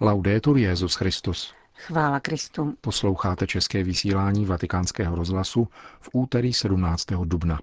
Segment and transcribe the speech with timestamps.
[0.00, 1.54] Laudetur Jezus Christus.
[1.74, 2.74] Chvála Kristu.
[2.80, 5.68] Posloucháte české vysílání Vatikánského rozhlasu
[6.00, 7.04] v úterý 17.
[7.24, 7.58] dubna.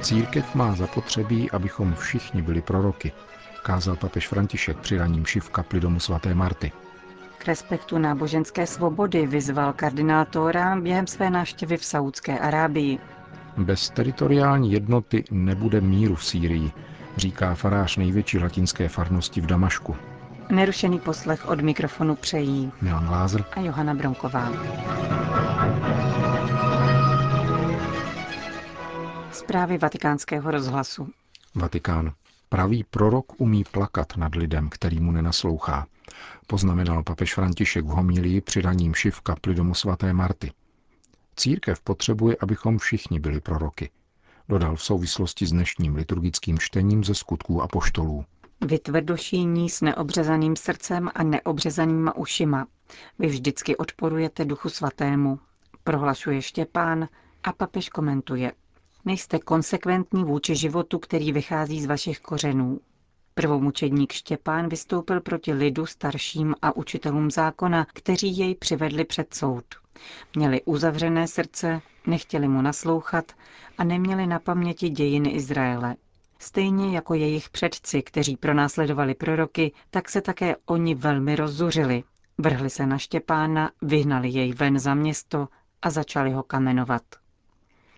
[0.00, 3.12] Církev má zapotřebí, abychom všichni byli proroky,
[3.62, 6.72] kázal papež František při raním šiv kapli domu svaté Marty.
[7.40, 12.98] K respektu náboženské svobody vyzval kardinál Tóra během své návštěvy v Saudské Arábii.
[13.56, 16.70] Bez teritoriální jednoty nebude míru v Sýrii,
[17.16, 19.96] říká farář největší latinské farnosti v Damašku.
[20.50, 24.52] Nerušený poslech od mikrofonu přejí Milan Glázer a Johana Bronková.
[29.32, 31.08] Zprávy vatikánského rozhlasu.
[31.54, 32.12] Vatikán.
[32.48, 35.86] Pravý prorok umí plakat nad lidem, který mu nenaslouchá,
[36.46, 40.52] poznamenal papež František v homílii při raním šiv kapli domu svaté Marty.
[41.36, 43.90] Církev potřebuje, abychom všichni byli proroky,
[44.48, 48.24] dodal v souvislosti s dnešním liturgickým čtením ze skutků a poštolů.
[48.66, 52.66] Vy tvrdošíní s neobřezaným srdcem a neobřezanýma ušima.
[53.18, 55.38] Vy vždycky odporujete duchu svatému,
[55.84, 57.08] prohlašuje Štěpán
[57.42, 58.52] a papež komentuje.
[59.04, 62.80] Nejste konsekventní vůči životu, který vychází z vašich kořenů.
[63.34, 69.64] Prvomučedník Štěpán vystoupil proti lidu starším a učitelům zákona, kteří jej přivedli před soud.
[70.36, 73.32] Měli uzavřené srdce, nechtěli mu naslouchat
[73.78, 75.96] a neměli na paměti dějiny Izraele.
[76.38, 82.04] Stejně jako jejich předci, kteří pronásledovali proroky, tak se také oni velmi rozzuřili.
[82.38, 85.48] Vrhli se na Štěpána, vyhnali jej ven za město
[85.82, 87.02] a začali ho kamenovat.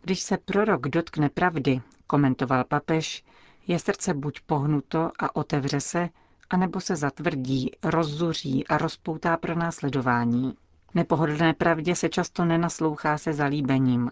[0.03, 3.25] Když se prorok dotkne pravdy, komentoval papež,
[3.67, 6.09] je srdce buď pohnuto a otevře se,
[6.51, 10.55] anebo se zatvrdí, rozzuří a rozpoutá pro následování.
[10.95, 14.11] Nepohodlné pravdě se často nenaslouchá se zalíbením.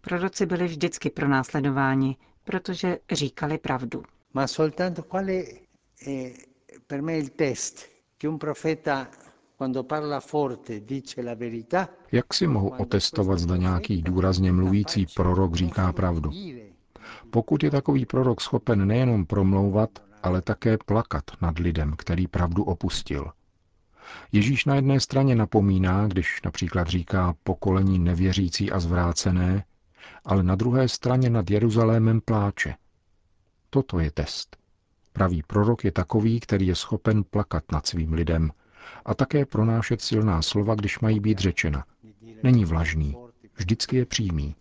[0.00, 4.02] Proroci byli vždycky pro následování, protože říkali pravdu.
[4.34, 5.42] Ma soltanto quale
[6.06, 6.32] è
[6.86, 9.08] per me il test che un profeta
[9.56, 15.54] quando parla forte dice la verità Jak si mohu otestovat, zda nějaký důrazně mluvící prorok
[15.54, 16.30] říká pravdu?
[17.30, 19.90] Pokud je takový prorok schopen nejenom promlouvat,
[20.22, 23.32] ale také plakat nad lidem, který pravdu opustil.
[24.32, 29.64] Ježíš na jedné straně napomíná, když například říká pokolení nevěřící a zvrácené,
[30.24, 32.74] ale na druhé straně nad Jeruzalémem pláče.
[33.70, 34.56] Toto je test.
[35.12, 38.50] Pravý prorok je takový, který je schopen plakat nad svým lidem
[39.04, 41.84] a také pronášet silná slova, když mají být řečena.
[42.42, 43.16] Není vlažný,
[43.56, 44.54] vždycky je přímý.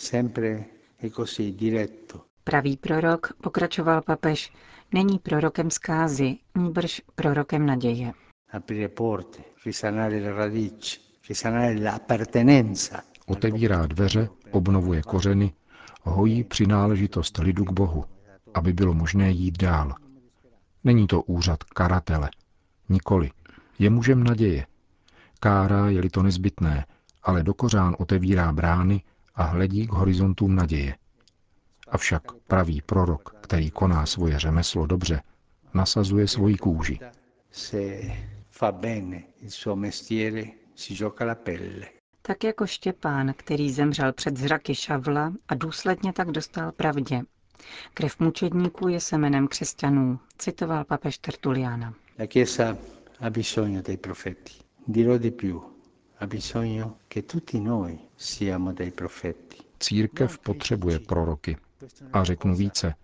[0.00, 2.24] Sempre è così diretto.
[2.42, 4.52] Pravý prorok, pokračoval papež,
[4.92, 8.12] není prorokem zkázy, níbrž prorokem naděje.
[8.52, 13.02] Aprire porte, risanare le radici, risanare l'appartenenza.
[13.26, 15.52] Otevírá dveře, obnovuje kořeny,
[16.02, 18.04] hojí přináležitost lidu k Bohu,
[18.54, 19.94] aby bylo možné jít dál.
[20.84, 22.30] Není to úřad karatele.
[22.88, 23.30] Nikoli.
[23.78, 24.66] Je mužem naděje.
[25.40, 26.86] Kárá, je-li to nezbytné,
[27.22, 29.02] ale do kořán otevírá brány
[29.34, 30.96] a hledí k horizontům naděje.
[31.88, 35.22] Avšak pravý prorok, který koná svoje řemeslo dobře,
[35.74, 36.98] nasazuje svoji kůži.
[37.50, 38.00] Se
[38.50, 40.42] fa bene il suo mestiere,
[40.74, 41.86] si gioca la pelle.
[42.22, 47.22] Tak jako Štěpán, který zemřel před zraky Šavla a důsledně tak dostal pravdě.
[47.94, 51.94] Krev mučedníků je semenem křesťanů, citoval papež Tertuliana.
[52.18, 52.76] La Chiesa
[53.20, 54.54] ha bisogno dei profeti.
[54.88, 55.62] Dirò di più,
[59.78, 61.56] Církev potřebuje proroky.
[62.12, 62.94] A řeknu více,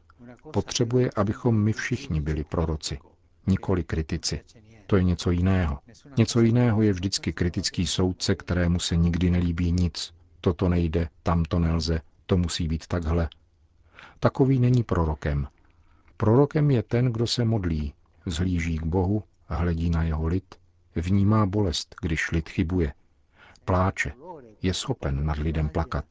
[0.53, 2.99] potřebuje, abychom my všichni byli proroci,
[3.47, 4.41] nikoli kritici.
[4.87, 5.79] To je něco jiného.
[6.17, 10.15] Něco jiného je vždycky kritický soudce, kterému se nikdy nelíbí nic.
[10.41, 13.29] Toto nejde, tam to nelze, to musí být takhle.
[14.21, 15.49] Takový není prorokem.
[16.17, 17.95] Prorokem je ten, kdo se modlí,
[18.27, 20.55] zhlíží k Bohu, hledí na jeho lid,
[20.95, 22.93] vnímá bolest, když lid chybuje.
[23.67, 24.13] Pláče,
[24.63, 26.05] je schopen nad lidem plakat,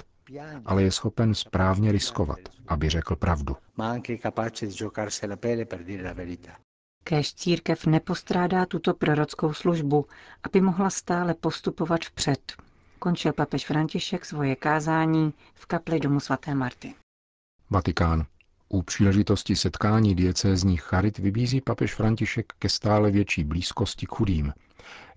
[0.65, 3.55] ale je schopen správně riskovat, aby řekl pravdu.
[7.03, 10.05] Kéž církev nepostrádá tuto prorockou službu,
[10.43, 12.53] aby mohla stále postupovat vpřed.
[12.99, 16.95] Končil papež František svoje kázání v kapli domu svaté Marty.
[17.69, 18.25] Vatikán.
[18.69, 24.53] U příležitosti setkání diecézních charit vybízí papež František ke stále větší blízkosti k chudým.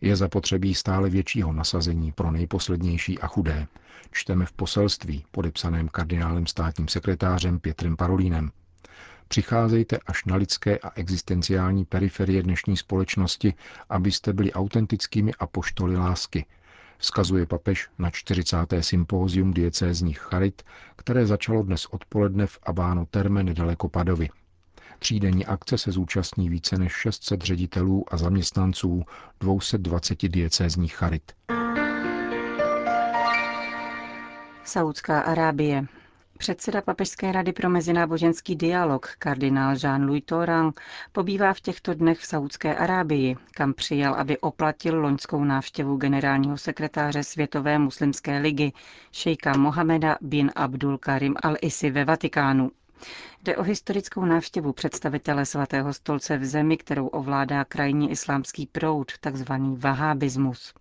[0.00, 3.66] Je zapotřebí stále většího nasazení pro nejposlednější a chudé.
[4.12, 8.50] Čteme v poselství, podepsaném kardinálem státním sekretářem Pětrem Parolínem.
[9.28, 13.54] Přicházejte až na lidské a existenciální periferie dnešní společnosti,
[13.88, 16.46] abyste byli autentickými apoštoly lásky,
[16.98, 18.56] Vzkazuje papež na 40.
[18.80, 20.62] sympózium diecézních charit,
[20.96, 24.28] které začalo dnes odpoledne v Abáno Terme nedaleko Padovy.
[24.98, 29.02] Třídenní akce se zúčastní více než 600 ředitelů a zaměstnanců
[29.40, 31.32] 220 diecézních charit.
[34.64, 35.86] Saudská Arábie.
[36.38, 40.80] Předseda Papežské rady pro mezináboženský dialog, kardinál Jean-Louis Torang,
[41.12, 47.22] pobývá v těchto dnech v Saudské Arábii, kam přijel, aby oplatil loňskou návštěvu generálního sekretáře
[47.24, 48.72] Světové muslimské ligy,
[49.12, 52.70] šejka Mohameda bin Abdul Karim al-Isi ve Vatikánu.
[53.42, 59.76] Jde o historickou návštěvu představitele svatého stolce v zemi, kterou ovládá krajní islámský proud, takzvaný
[59.76, 60.74] vahábismus.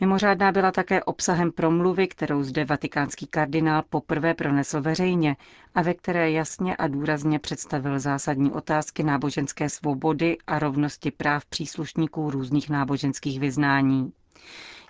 [0.00, 5.36] Mimořádná byla také obsahem promluvy, kterou zde vatikánský kardinál poprvé pronesl veřejně
[5.74, 12.30] a ve které jasně a důrazně představil zásadní otázky náboženské svobody a rovnosti práv příslušníků
[12.30, 14.12] různých náboženských vyznání.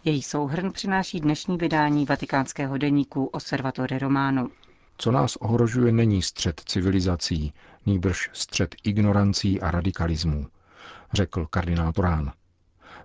[0.05, 4.49] Její souhrn přináší dnešní vydání vatikánského deníku Osservatore Romano.
[4.99, 7.53] Co nás ohrožuje, není střed civilizací,
[7.87, 10.47] nýbrž střed ignorancí a radikalismů,
[11.13, 12.33] řekl kardinál Torán.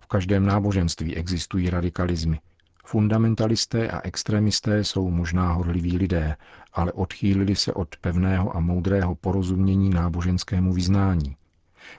[0.05, 2.39] V každém náboženství existují radikalizmy.
[2.85, 6.35] Fundamentalisté a extremisté jsou možná horliví lidé,
[6.73, 11.35] ale odchýlili se od pevného a moudrého porozumění náboženskému vyznání.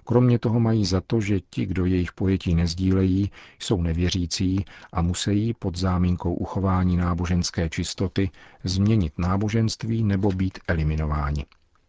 [0.04, 5.54] Kromě toho mají za to, že ti, kdo jejich pojetí nezdílejí, jsou nevěřící a musí
[5.54, 8.30] pod záminkou uchování náboženské čistoty
[8.64, 11.46] změnit náboženství nebo být eliminováni.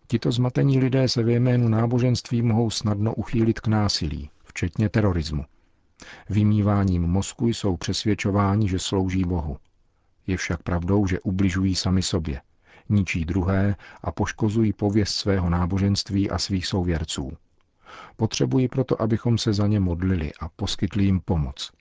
[0.07, 5.45] Tito zmatení lidé se ve jménu náboženství mohou snadno uchýlit k násilí, včetně terorismu.
[6.29, 9.57] Vymýváním mozku jsou přesvědčováni, že slouží Bohu.
[10.27, 12.41] Je však pravdou, že ubližují sami sobě,
[12.89, 17.31] ničí druhé a poškozují pověst svého náboženství a svých souvěrců.
[18.15, 21.71] Potřebují proto, abychom se za ně modlili a poskytli jim pomoc.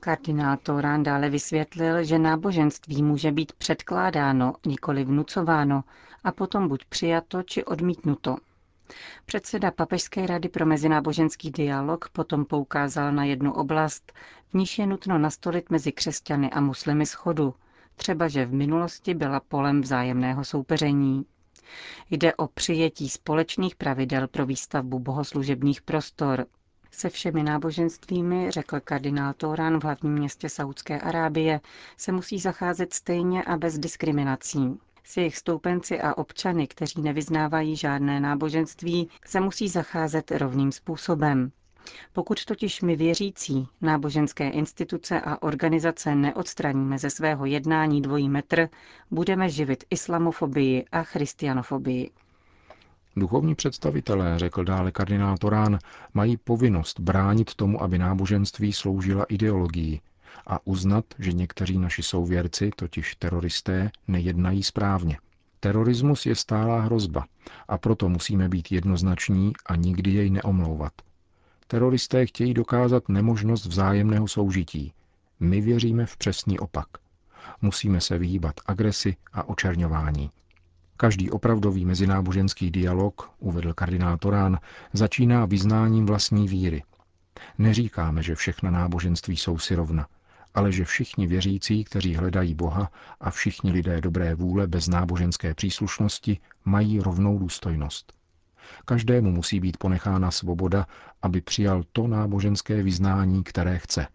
[0.00, 5.84] Kardinál Torán dále vysvětlil, že náboženství může být předkládáno, nikoli vnucováno,
[6.24, 8.36] a potom buď přijato či odmítnuto.
[9.26, 14.12] Předseda Papežské rady pro mezináboženský dialog potom poukázal na jednu oblast,
[14.48, 17.54] v níž je nutno nastolit mezi křesťany a muslimy schodu,
[17.96, 21.24] třeba že v minulosti byla polem vzájemného soupeření.
[22.10, 26.46] Jde o přijetí společných pravidel pro výstavbu bohoslužebních prostor.
[26.90, 31.60] Se všemi náboženstvími, řekl kardinál Tóran v hlavním městě Saudské Arábie,
[31.96, 34.78] se musí zacházet stejně a bez diskriminací.
[35.06, 41.52] S jejich stoupenci a občany, kteří nevyznávají žádné náboženství, se musí zacházet rovným způsobem.
[42.12, 48.68] Pokud totiž my věřící, náboženské instituce a organizace neodstraníme ze svého jednání dvojí metr,
[49.10, 52.10] budeme živit islamofobii a christianofobii.
[53.16, 55.78] Duchovní představitelé, řekl dále kardinál Torán,
[56.14, 60.00] mají povinnost bránit tomu, aby náboženství sloužila ideologii
[60.46, 65.18] a uznat, že někteří naši souvěrci, totiž teroristé, nejednají správně.
[65.60, 67.24] Terorismus je stálá hrozba
[67.68, 70.92] a proto musíme být jednoznační a nikdy jej neomlouvat.
[71.66, 74.92] Teroristé chtějí dokázat nemožnost vzájemného soužití.
[75.40, 76.86] My věříme v přesný opak.
[77.62, 80.30] Musíme se vyhýbat agresi a očerňování.
[80.96, 84.58] Každý opravdový mezináboženský dialog, uvedl kardinál Torán,
[84.92, 86.82] začíná vyznáním vlastní víry.
[87.58, 90.06] Neříkáme, že všechna náboženství jsou si rovna,
[90.54, 92.90] ale že všichni věřící, kteří hledají Boha
[93.20, 98.12] a všichni lidé dobré vůle bez náboženské příslušnosti mají rovnou důstojnost.
[98.84, 100.86] Každému musí být ponechána svoboda,
[101.22, 104.06] aby přijal to náboženské vyznání, které chce.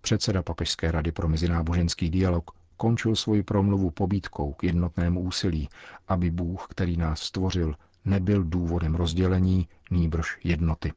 [0.00, 5.68] Předseda Papežské rady pro mezináboženský dialog končil svoji promluvu pobídkou k jednotnému úsilí,
[6.08, 10.92] aby Bůh, který nás stvořil, nebyl důvodem rozdělení, nýbrž jednoty.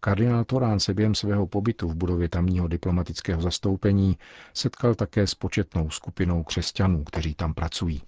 [0.00, 4.18] Kardinál Torán se během svého pobytu v budově tamního diplomatického zastoupení
[4.54, 8.02] setkal také s početnou skupinou křesťanů, kteří tam pracují.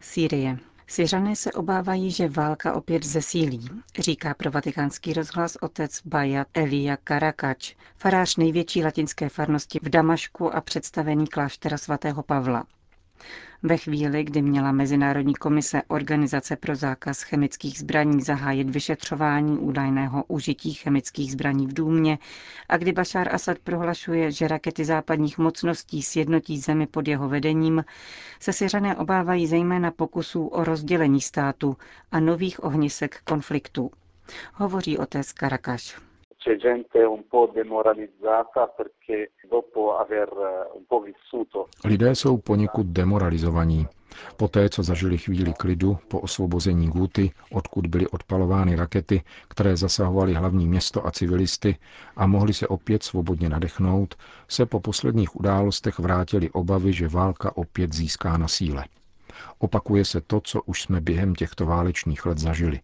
[0.00, 0.58] Sýrie.
[0.86, 7.74] Syřané se obávají, že válka opět zesílí, říká pro vatikánský rozhlas otec Bajat Elia Karakač,
[7.96, 12.64] farář největší latinské farnosti v Damašku a představený kláštera svatého Pavla.
[13.62, 20.72] Ve chvíli, kdy měla Mezinárodní komise Organizace pro zákaz chemických zbraní zahájit vyšetřování údajného užití
[20.74, 22.18] chemických zbraní v Důmě
[22.68, 27.84] a kdy Bashar Assad prohlašuje, že rakety západních mocností sjednotí zemi pod jeho vedením,
[28.40, 31.76] se Syřané obávají zejména pokusů o rozdělení státu
[32.12, 33.90] a nových ohnisek konfliktu.
[34.54, 35.96] Hovoří otec Karakaš
[36.44, 41.68] c'è gente un po' demoralizzata perché dopo aver eh, un po' vissuto.
[41.84, 43.86] Lidé jsou poněkud demoralizovaní,
[44.36, 50.66] Poté, co zažili chvíli klidu po osvobození Guty, odkud byly odpalovány rakety, které zasahovaly hlavní
[50.66, 51.76] město a civilisty
[52.16, 54.14] a mohli se opět svobodně nadechnout,
[54.48, 58.84] se po posledních událostech vrátili obavy, že válka opět získá na síle.
[59.58, 62.80] Opakuje se to, co už jsme během těchto válečných let zažili.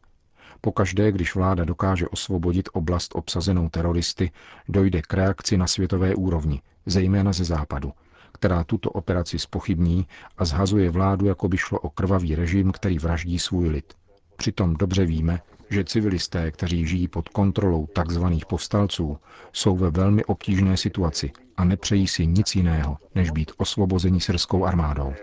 [0.61, 4.31] Pokaždé, když vláda dokáže osvobodit oblast obsazenou teroristy,
[4.69, 7.93] dojde k reakci na světové úrovni, zejména ze západu,
[8.33, 10.07] která tuto operaci spochybní
[10.39, 13.95] a zhazuje vládu, jako by šlo o krvavý režim, který vraždí svůj lid.
[14.37, 15.41] Přitom dobře víme,
[15.71, 18.25] že civilisté, kteří žijí pod kontrolou tzv.
[18.49, 19.19] povstalců,
[19.53, 25.15] jsou ve velmi obtížné situaci a nepřejí si nic jiného, než být osvobozeni syrskou armádou.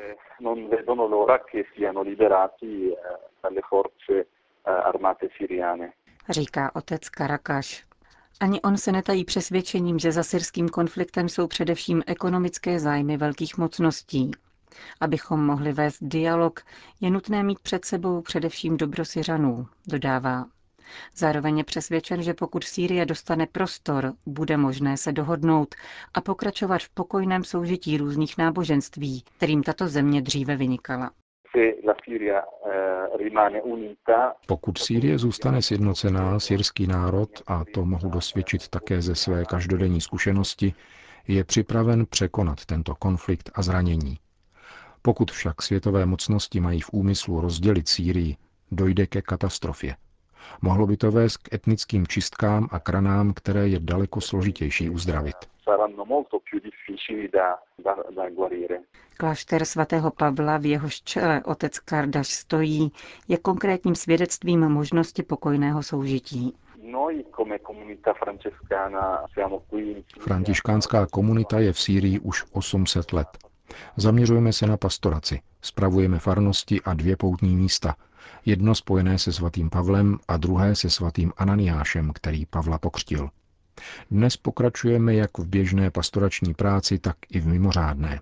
[6.29, 7.85] Říká otec Karakaš.
[8.39, 14.31] Ani on se netají přesvědčením, že za syrským konfliktem jsou především ekonomické zájmy velkých mocností.
[15.01, 16.59] Abychom mohli vést dialog,
[17.01, 20.45] je nutné mít před sebou především dobro Syřanů, dodává.
[21.15, 25.75] Zároveň je přesvědčen, že pokud Sýrie dostane prostor, bude možné se dohodnout
[26.13, 31.11] a pokračovat v pokojném soužití různých náboženství, kterým tato země dříve vynikala.
[34.47, 40.73] Pokud Sýrie zůstane sjednocená, syrský národ, a to mohu dosvědčit také ze své každodenní zkušenosti,
[41.27, 44.17] je připraven překonat tento konflikt a zranění.
[45.01, 48.37] Pokud však světové mocnosti mají v úmyslu rozdělit Sýrii,
[48.71, 49.95] dojde ke katastrofě.
[50.61, 55.35] Mohlo by to vést k etnickým čistkám a kranám, které je daleko složitější uzdravit.
[59.17, 62.91] Klášter svatého Pavla, v jehož čele otec Kardaš stojí,
[63.27, 66.53] je konkrétním svědectvím možnosti pokojného soužití.
[70.19, 73.27] Františkánská komunita je v Sýrii už 800 let.
[73.97, 77.95] Zaměřujeme se na pastoraci, spravujeme farnosti a dvě poutní místa.
[78.45, 83.29] Jedno spojené se svatým Pavlem a druhé se svatým Ananiášem, který Pavla pokřtil.
[84.11, 88.19] Dnes pokračujeme jak v běžné pastorační práci, tak i v mimořádné.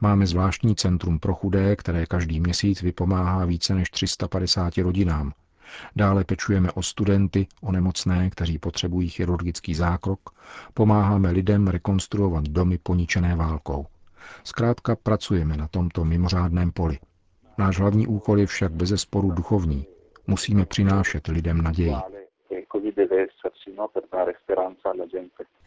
[0.00, 5.32] Máme zvláštní centrum pro chudé, které každý měsíc vypomáhá více než 350 rodinám.
[5.96, 10.20] Dále pečujeme o studenty, o nemocné, kteří potřebují chirurgický zákrok,
[10.74, 13.86] pomáháme lidem rekonstruovat domy poničené válkou.
[14.44, 16.98] Zkrátka pracujeme na tomto mimořádném poli.
[17.58, 19.86] Náš hlavní úkol je však bezesporu duchovní.
[20.26, 21.94] Musíme přinášet lidem naději.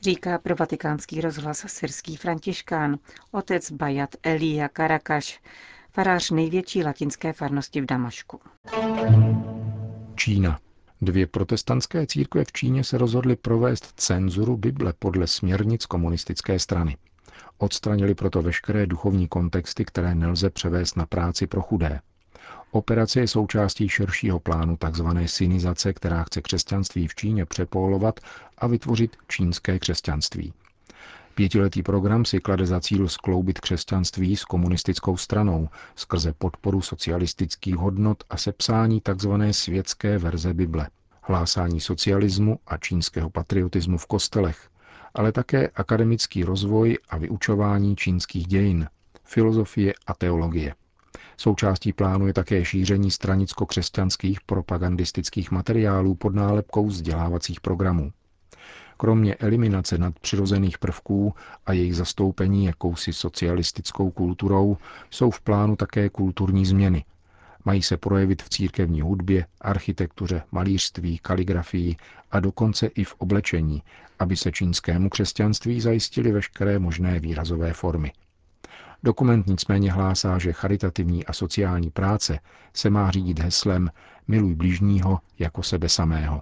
[0.01, 2.97] Říká pro vatikánský rozhlas syrský františkán,
[3.31, 5.41] otec Bajat Elia Karakaš,
[5.91, 8.39] farář největší latinské farnosti v Damašku.
[10.15, 10.59] Čína.
[11.01, 16.97] Dvě protestantské církve v Číně se rozhodly provést cenzuru Bible podle směrnic komunistické strany.
[17.61, 21.99] Odstranili proto veškeré duchovní kontexty, které nelze převést na práci pro chudé.
[22.71, 25.07] Operace je součástí širšího plánu tzv.
[25.25, 28.19] synizace, která chce křesťanství v Číně přepolovat
[28.57, 30.53] a vytvořit čínské křesťanství.
[31.35, 38.23] Pětiletý program si klade za cíl skloubit křesťanství s komunistickou stranou skrze podporu socialistických hodnot
[38.29, 39.31] a sepsání tzv.
[39.51, 40.89] světské verze Bible,
[41.21, 44.69] hlásání socialismu a čínského patriotismu v kostelech,
[45.13, 48.87] ale také akademický rozvoj a vyučování čínských dějin,
[49.23, 50.75] filozofie a teologie.
[51.37, 58.11] Součástí plánu je také šíření stranicko-křesťanských propagandistických materiálů pod nálepkou vzdělávacích programů.
[58.97, 61.33] Kromě eliminace nadpřirozených prvků
[61.65, 64.77] a jejich zastoupení jakousi socialistickou kulturou
[65.09, 67.05] jsou v plánu také kulturní změny.
[67.65, 71.95] Mají se projevit v církevní hudbě, architektuře, malířství, kaligrafii
[72.31, 73.83] a dokonce i v oblečení,
[74.19, 78.11] aby se čínskému křesťanství zajistily veškeré možné výrazové formy.
[79.03, 82.39] Dokument nicméně hlásá, že charitativní a sociální práce
[82.73, 83.89] se má řídit heslem
[84.27, 86.41] Miluj blížního jako sebe samého.